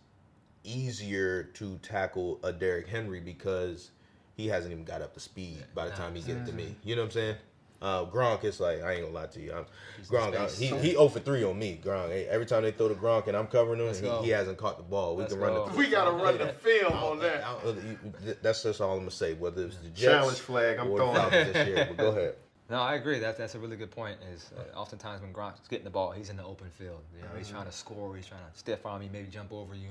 [0.63, 3.91] easier to tackle a Derrick Henry because
[4.35, 6.75] he hasn't even got up to speed by the time he gets to me.
[6.83, 7.35] You know what I'm saying?
[7.81, 9.53] Uh, Gronk, it's like I ain't gonna lie to you.
[9.53, 9.65] I'm,
[10.05, 11.81] Gronk, I, he he 0 for three on me.
[11.83, 14.57] Gronk, hey, every time they throw the Gronk and I'm covering him, he, he hasn't
[14.59, 15.15] caught the ball.
[15.15, 15.67] We Let's can run go.
[15.67, 15.77] the.
[15.77, 17.43] We gotta run the film on that.
[17.43, 17.75] I don't-
[18.23, 19.33] you- That's just all I'm gonna say.
[19.33, 21.31] Whether it's the Jets Challenge flag, I'm or throwing the it.
[21.31, 22.35] Falcons this year, but go ahead.
[22.69, 23.19] No, I agree.
[23.19, 24.17] That's that's a really good point.
[24.33, 27.01] Is uh, oftentimes when Gronk's getting the ball, he's in the open field.
[27.13, 28.15] You know, he's trying to score.
[28.15, 29.89] He's trying to stiff arm you, maybe jump over you.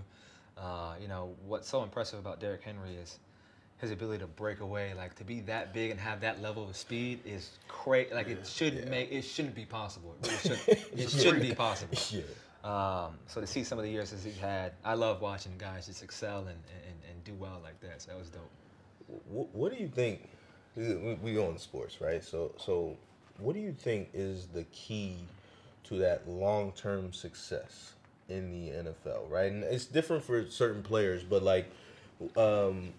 [0.57, 3.19] Uh, you know, what's so impressive about Derrick Henry is
[3.81, 4.93] his ability to break away.
[4.95, 8.13] Like to be that big and have that level of speed is crazy.
[8.15, 10.15] Like it shouldn't make it shouldn't be possible.
[10.23, 11.99] It, really shouldn't, it shouldn't be possible.
[12.11, 12.23] Yeah.
[12.63, 15.87] Um, so to see some of the years that he's had, I love watching guys
[15.87, 18.03] just excel and, and, and do well like that.
[18.03, 18.51] So that was dope.
[19.29, 20.29] What, what do you think?
[20.77, 22.23] We, go in sports, right?
[22.23, 22.97] So, so
[23.39, 25.17] what do you think is the key
[25.85, 27.95] to that long-term success
[28.29, 29.51] in the NFL, right?
[29.51, 31.71] And it's different for certain players, but like,
[32.37, 32.93] um,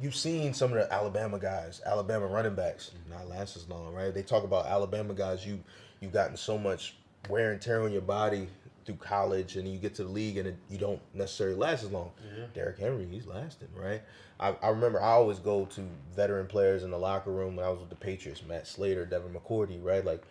[0.00, 4.12] you've seen some of the Alabama guys, Alabama running backs, not last as long, right?
[4.12, 5.46] They talk about Alabama guys.
[5.46, 5.62] You
[6.00, 6.96] you've gotten so much
[7.28, 8.48] wear and tear on your body
[8.84, 11.90] through college, and you get to the league, and it, you don't necessarily last as
[11.90, 12.12] long.
[12.36, 12.44] Yeah.
[12.54, 14.00] Derrick Henry, he's lasting, right?
[14.38, 15.82] I, I remember I always go to
[16.14, 19.32] veteran players in the locker room when I was with the Patriots, Matt Slater, Devin
[19.32, 20.04] McCourty, right?
[20.04, 20.22] Like,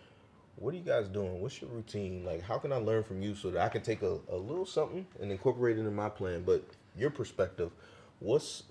[0.56, 1.40] what are you guys doing?
[1.42, 2.24] What's your routine?
[2.24, 4.64] Like, how can I learn from you so that I can take a, a little
[4.64, 6.44] something and incorporate it in my plan?
[6.46, 6.64] But
[6.96, 7.72] your perspective,
[8.20, 8.62] what's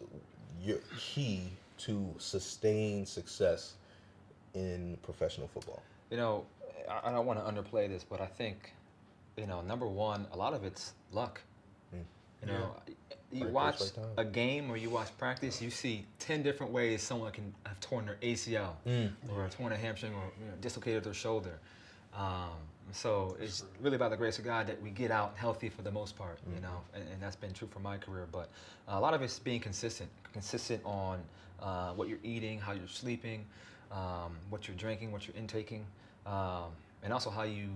[0.66, 1.44] your key
[1.78, 3.74] to sustain success
[4.54, 5.82] in professional football?
[6.10, 6.46] You know,
[6.90, 8.74] I, I don't want to underplay this, but I think,
[9.38, 11.42] you know, number one, a lot of it's luck.
[12.42, 12.76] You know,
[13.32, 17.32] you watch right a game or you watch practice, you see ten different ways someone
[17.32, 18.74] can have torn their ACL
[19.30, 21.58] or torn a hamstring or you know, dislocated their shoulder.
[22.16, 22.52] Um,
[22.92, 25.92] so it's really by the grace of God that we get out healthy for the
[25.92, 28.28] most part, you know, and, and that's been true for my career.
[28.32, 28.50] But
[28.88, 31.20] a lot of it's being consistent, consistent on
[31.62, 33.46] uh, what you're eating, how you're sleeping,
[33.92, 35.86] um, what you're drinking, what you're intaking,
[36.26, 36.66] um,
[37.04, 37.70] and also how you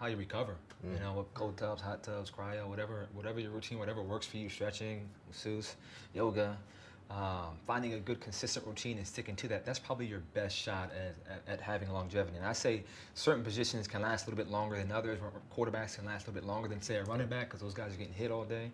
[0.00, 0.54] how you recover.
[0.84, 4.36] You know, with cold tubs, hot tubs, cryo, whatever, whatever your routine, whatever works for
[4.36, 5.74] you, stretching, masseuse,
[6.14, 6.56] yoga.
[7.10, 10.90] Um, finding a good consistent routine and sticking to that, that's probably your best shot
[10.92, 12.36] at, at, at having longevity.
[12.36, 12.82] And I say
[13.14, 15.18] certain positions can last a little bit longer than others.
[15.56, 17.94] Quarterbacks can last a little bit longer than, say, a running back because those guys
[17.94, 18.70] are getting hit all day.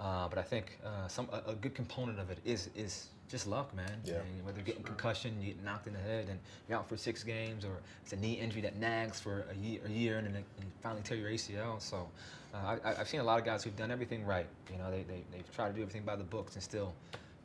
[0.00, 3.46] Uh, but I think uh, some a, a good component of it is is just
[3.46, 4.00] luck, man.
[4.04, 4.14] Yeah.
[4.14, 6.96] And whether you're getting concussion, you get knocked in the head, and you're out for
[6.96, 10.26] six games, or it's a knee injury that nags for a year, a year and
[10.26, 11.80] then you finally tear your ACL.
[11.80, 12.08] So
[12.54, 14.46] uh, I, I've seen a lot of guys who've done everything right.
[14.70, 16.94] You know, they, they, they've tried to do everything by the books and still,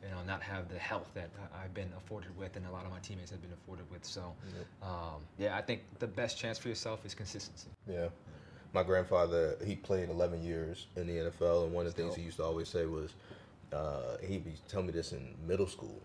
[0.02, 2.90] you know, not have the health that I've been afforded with and a lot of
[2.90, 4.04] my teammates have been afforded with.
[4.04, 4.34] So,
[4.82, 7.68] um, yeah, I think the best chance for yourself is consistency.
[7.88, 8.08] Yeah.
[8.74, 12.22] My grandfather, he played 11 years in the NFL, and one of the things he
[12.22, 13.12] used to always say was,
[13.72, 16.00] uh, he'd be telling me this in middle school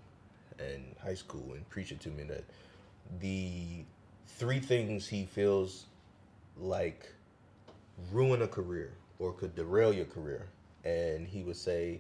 [0.60, 2.44] and high school and preach it to me that
[3.20, 3.84] the
[4.28, 5.86] three things he feels
[6.58, 7.12] like
[8.12, 10.48] ruin a career or could derail your career
[10.84, 12.00] and he would say,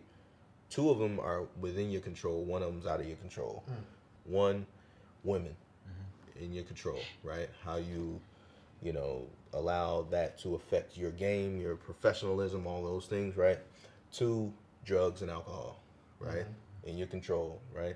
[0.70, 3.64] two of them are within your control, one of them's out of your control.
[3.68, 4.34] Hmm.
[4.34, 4.66] One,
[5.24, 5.56] women
[5.88, 6.44] mm-hmm.
[6.44, 7.50] in your control, right?
[7.64, 8.20] How you,
[8.82, 13.60] you know, allow that to affect your game, your professionalism, all those things, right?
[14.12, 14.52] Two,
[14.86, 15.82] drugs and alcohol,
[16.20, 16.46] right?
[16.46, 16.90] Mm-hmm.
[16.90, 17.96] In your control, right?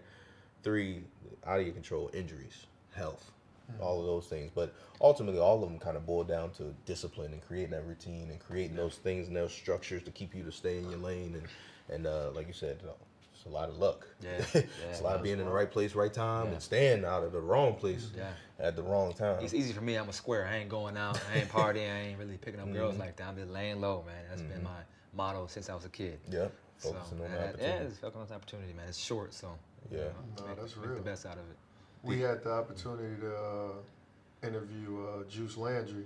[0.64, 1.04] Three,
[1.46, 3.32] out of your control, injuries, health,
[3.72, 3.82] mm-hmm.
[3.82, 4.52] all of those things.
[4.54, 8.30] But ultimately, all of them kind of boil down to discipline and creating that routine
[8.30, 11.36] and creating those things and those structures to keep you to stay in your lane.
[11.36, 11.44] And,
[11.92, 12.92] and uh, like you said, uh,
[13.34, 14.08] it's a lot of luck.
[14.22, 14.30] Yeah,
[14.90, 16.52] it's a lot of being in the right place, right time, Yeah.
[16.54, 18.30] and staying out of the wrong place Yeah.
[18.60, 19.44] at the wrong time.
[19.44, 19.96] It's easy for me.
[19.96, 20.48] I'm a square.
[20.48, 21.20] I ain't going out.
[21.34, 21.92] I ain't partying.
[21.92, 23.28] I ain't really picking up girls like that.
[23.28, 24.24] I'm just laying low, man.
[24.30, 24.80] That's been my
[25.16, 26.20] motto since I was a kid.
[26.30, 27.84] Yeah, So, focusing on the that- opportunity.
[27.84, 28.86] yeah, it's focusing on the opportunity, man.
[28.88, 29.50] It's short, so
[29.90, 29.98] Yeah.
[30.00, 30.96] you know, No, make, that's make real.
[30.96, 31.58] the best out of it.
[32.04, 36.06] We had the opportunity to uh, interview uh, Juice Landry,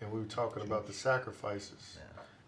[0.00, 1.98] and we were talking about the sacrifices.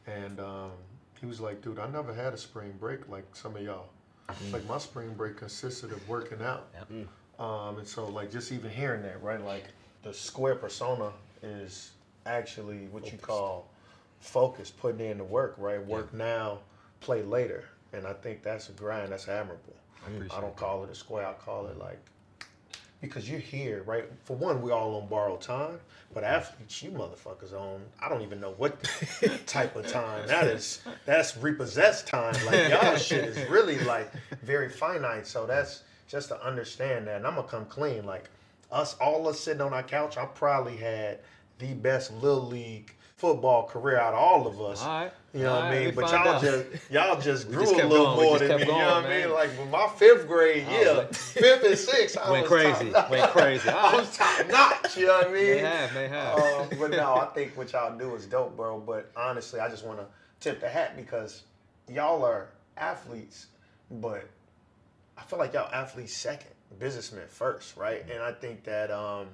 [0.06, 0.72] And um,
[1.20, 3.88] he was like, "Dude, I never had a spring break like some of y'all.
[4.28, 4.52] Mm.
[4.52, 6.68] Like my spring break consisted of working out.
[6.74, 6.88] Yep.
[6.90, 7.06] Mm.
[7.38, 9.44] Um, and so, like, just even hearing that, right?
[9.44, 9.64] Like,
[10.02, 11.90] the square persona is
[12.26, 13.68] actually what you call
[14.20, 15.84] focus, putting in the work, right?
[15.84, 16.60] Work now,
[17.00, 17.64] play later.
[17.92, 19.12] And I think that's a grind.
[19.12, 19.74] That's admirable.
[20.06, 21.26] I, appreciate don't call it a square.
[21.26, 21.82] I call it mm.
[21.82, 22.00] like
[23.06, 24.04] because you're here, right?
[24.24, 25.80] For one, we all on borrowed time,
[26.12, 27.82] but athletes, you motherfuckers on.
[28.00, 28.82] I don't even know what
[29.46, 30.80] type of time that is.
[31.06, 32.34] That's repossessed time.
[32.46, 34.12] Like y'all shit is really like
[34.42, 35.26] very finite.
[35.26, 37.16] So that's just to understand that.
[37.16, 38.04] And I'm gonna come clean.
[38.04, 38.28] Like
[38.70, 41.20] us, all us sitting on our couch, I probably had
[41.58, 42.92] the best little league
[43.24, 44.82] football career out of all of us.
[44.82, 45.12] All right.
[45.32, 45.94] You know All what I right, mean?
[45.94, 46.42] But y'all out.
[46.42, 48.26] just y'all just grew just a little going.
[48.28, 48.56] More than me.
[48.58, 49.30] kept you know what I mean?
[49.32, 52.50] Like with my fifth grade, I yeah, was like- fifth and sixth, I Went was
[52.50, 52.90] crazy.
[52.92, 53.68] top- Went crazy.
[53.68, 54.96] I was top notch.
[54.98, 55.44] You know what I mean?
[55.46, 56.38] They have, they have.
[56.38, 58.78] Um, but no, I think what y'all do is dope, bro.
[58.78, 60.06] But honestly, I just want to
[60.40, 61.42] tip the hat because
[61.88, 63.46] y'all are athletes,
[63.90, 64.28] but
[65.18, 68.04] I feel like y'all athletes second, businessmen first, right?
[68.12, 69.26] And I think that um,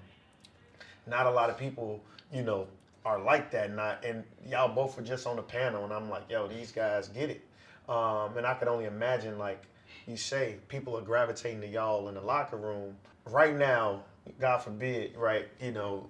[1.06, 2.66] not a lot of people, you know,
[3.04, 3.74] are like that.
[3.74, 7.08] Not and y'all both were just on the panel, and I'm like, yo, these guys
[7.08, 7.42] get it.
[7.88, 9.62] Um, and I could only imagine, like
[10.06, 14.04] you say, people are gravitating to y'all in the locker room right now.
[14.38, 15.48] God forbid, right?
[15.60, 16.06] You know,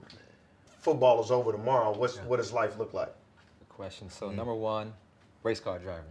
[0.80, 1.96] football is over tomorrow.
[1.96, 3.14] What's what does life look like?
[3.60, 4.10] Good question.
[4.10, 4.92] So number one,
[5.42, 6.04] race car driving.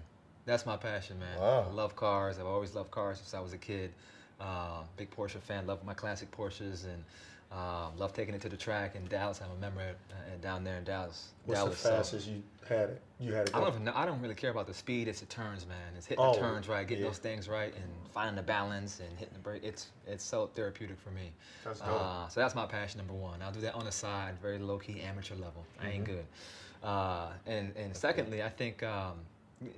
[0.46, 1.39] That's my passion, man.
[1.39, 1.68] Wow.
[1.70, 2.39] I love cars.
[2.39, 3.92] I've always loved cars since I was a kid.
[4.39, 5.68] Uh, big Porsche fan.
[5.68, 7.04] Love my classic Porsches and
[7.52, 9.42] um, love taking it to the track in Dallas.
[9.44, 11.30] I'm a member uh, down there in Dallas.
[11.46, 13.02] What's Dallas, the so- fastest you had it?
[13.20, 13.56] You had it.
[13.56, 15.08] I don't know, I don't really care about the speed.
[15.08, 15.78] It's the turns, man.
[15.98, 17.10] It's hitting Oh, the turns right, getting yeah.
[17.10, 17.84] those things right, and
[18.14, 19.64] finding the balance and hitting the brake.
[19.64, 21.32] It's it's so therapeutic for me.
[21.66, 21.90] That's dope.
[21.90, 23.42] Uh, so that's my passion number one.
[23.42, 25.66] I'll do that on the side, very low key amateur level.
[25.82, 26.14] I ain't Mm-hmm.
[26.14, 26.26] good.
[26.84, 29.14] Uh, and and secondly, I think um,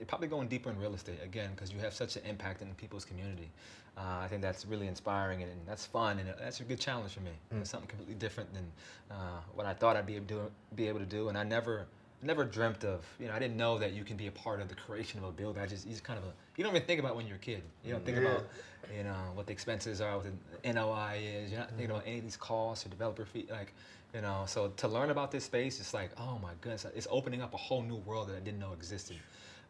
[0.08, 3.06] probably going deeper in real estate again because you have such an impact in people's
[3.06, 3.50] community.
[3.98, 7.14] Uh, I think that's really inspiring and, and that's fun and that's a good challenge
[7.14, 7.32] for me.
[7.54, 7.62] Mm.
[7.62, 8.66] It's something completely different than
[9.12, 11.44] uh, what I thought I'd be able to do, be able to do, and I
[11.44, 11.86] never
[12.24, 14.70] never dreamt of you know I didn't know that you can be a part of
[14.70, 15.62] the creation of a building.
[15.62, 17.64] I just just kind of a, you don't even think about when you're a kid.
[17.84, 18.24] You don't think Yeah.
[18.30, 18.48] about
[18.96, 21.52] you know what the expenses are, what the NOI is.
[21.52, 23.48] You're not thinking about any of these costs or developer fee.
[23.52, 23.74] Like
[24.16, 27.42] you know, so to learn about this space, it's like oh my goodness, it's opening
[27.42, 29.18] up a whole new world that I didn't know existed.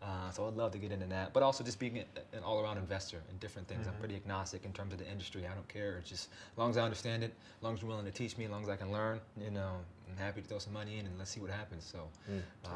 [0.01, 3.21] Uh, so I'd love to get into that, but also just being an all-around investor
[3.29, 3.85] in different things.
[3.87, 5.45] I'm pretty agnostic in terms of the industry.
[5.45, 5.97] I don't care.
[5.99, 8.35] It's just as long as I understand it, as long as you're willing to teach
[8.35, 9.73] me, as long as I can learn, you know,
[10.09, 11.83] I'm happy to throw some money in and let's see what happens.
[11.85, 12.07] So
[12.65, 12.71] um,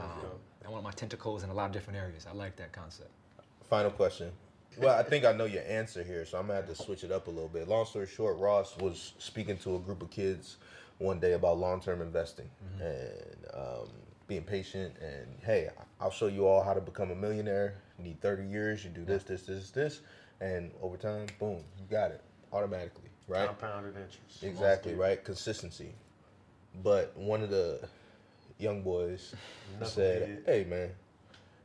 [0.66, 2.28] I want my tentacles in a lot of different areas.
[2.30, 3.10] I like that concept.
[3.70, 4.32] Final question.
[4.78, 7.12] Well, I think I know your answer here, so I'm gonna have to switch it
[7.12, 7.68] up a little bit.
[7.68, 10.58] Long story short, Ross was speaking to a group of kids
[10.98, 12.50] one day about long-term investing
[12.82, 13.88] and um,
[14.28, 14.96] being patient.
[15.02, 17.76] And hey, I'll show you all how to become a millionaire.
[17.98, 18.84] You need 30 years.
[18.84, 20.02] You do this, this, this, this,
[20.42, 23.48] and over time, boom, you got it automatically, right?
[23.48, 24.44] Compounded interest.
[24.44, 25.24] Exactly right.
[25.24, 25.94] Consistency.
[26.84, 27.88] But one of the
[28.58, 29.34] young boys
[29.84, 30.44] said.
[30.46, 30.92] "Hey man,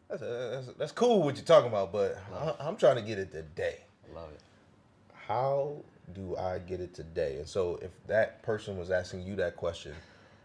[0.08, 3.32] that's, that's that's cool what you're talking about, but I, I'm trying to get it
[3.32, 3.80] today.
[4.14, 4.40] Love it.
[5.26, 5.76] How
[6.12, 9.94] do I get it today?" And so, if that person was asking you that question,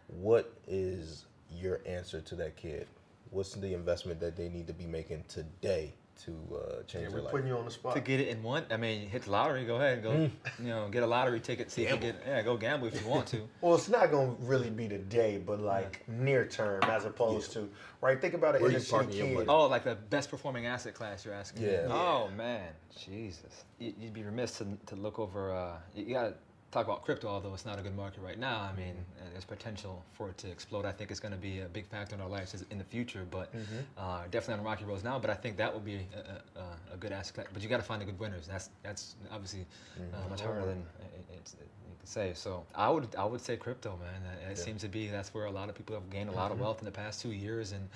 [0.08, 2.88] what is your answer to that kid?
[3.32, 7.12] What's the investment that they need to be making today to uh, change Yeah, their
[7.12, 7.32] we're life?
[7.32, 7.94] putting you on the spot.
[7.96, 9.66] To get it in one, I mean, hit the lottery.
[9.66, 10.12] Go ahead, go.
[10.12, 10.32] Mm.
[10.60, 11.70] You know, get a lottery ticket.
[11.72, 12.16] See if you get.
[12.26, 13.42] Yeah, go gamble if you want to.
[13.62, 17.68] Well, it's not gonna really be today, but like near term, as opposed to
[18.00, 18.22] right.
[18.22, 19.34] Think about an Where you inner city your kid.
[19.34, 19.46] money?
[19.50, 21.64] Oh, like the best performing asset class you're asking.
[21.64, 21.88] Yeah.
[21.90, 23.64] Oh man, Jesus.
[23.80, 25.52] You- You'd be remiss to, to look over.
[25.54, 26.34] Uh, you got to
[26.76, 28.60] talk about crypto, although it's not a good market right now.
[28.60, 30.84] I mean, uh, there's potential for it to explode.
[30.86, 33.26] I think it's going to be a big factor in our lives in the future,
[33.32, 33.54] but
[33.98, 35.18] uh, definitely on rocky roads now.
[35.18, 37.54] But I think that would be a, a, a good aspect.
[37.54, 38.46] But you got to find the good winners.
[38.48, 39.66] That's that's obviously
[39.98, 42.32] uh, much harder than it, it's, it, you can say.
[42.36, 44.22] So I would I would say crypto, man.
[44.50, 46.52] It, it seems to be that's where a lot of people have gained a lot
[46.52, 47.88] of wealth in the past two years, and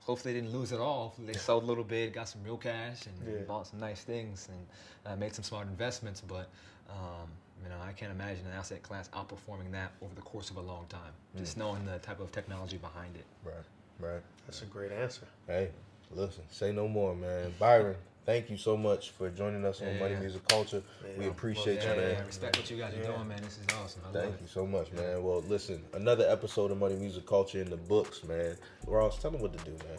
[0.00, 1.04] hopefully they didn't lose it all.
[1.08, 3.42] Hopefully they sold a little bit, got some real cash, and Yeah.
[3.46, 4.66] bought some nice things, and
[5.06, 6.20] uh, made some smart investments.
[6.20, 6.48] But
[6.90, 7.28] um,
[7.62, 10.60] you know, I can't imagine an asset class outperforming that over the course of a
[10.60, 11.00] long time.
[11.34, 11.38] Hmm.
[11.40, 13.24] Just knowing the type of technology behind it.
[13.44, 13.54] Right,
[14.00, 14.22] right.
[14.46, 15.26] That's a great answer.
[15.46, 15.70] Hey,
[16.14, 17.52] listen, say no more, man.
[17.58, 20.20] Byron, thank you so much for joining us on Yeah, Money yeah.
[20.20, 20.82] Music Culture.
[21.18, 21.30] we Yeah.
[21.30, 22.10] appreciate yeah, you, man.
[22.12, 23.06] yeah, respect what you guys are Yeah.
[23.16, 23.42] doing, man.
[23.42, 24.02] This is awesome.
[24.04, 24.40] I love Thank it.
[24.42, 25.22] you so much, man.
[25.24, 28.56] Well, listen, another episode of Money Music Culture in the books, man.
[28.86, 29.98] Ross, tell them what to do, man.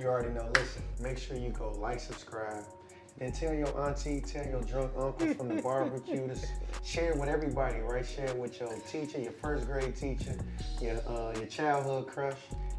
[0.00, 0.48] You already know.
[0.54, 2.64] Listen, make sure you go like, subscribe.
[3.18, 6.36] Then tell your auntie, tell your drunk uncle from the barbecue to
[6.84, 8.04] share it with everybody, right?
[8.04, 10.36] Share it with your teacher, your first grade teacher,
[10.80, 12.38] your uh, your childhood crush.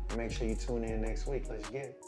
[0.10, 1.46] And make sure you tune in next week.
[1.50, 2.04] Let's get it.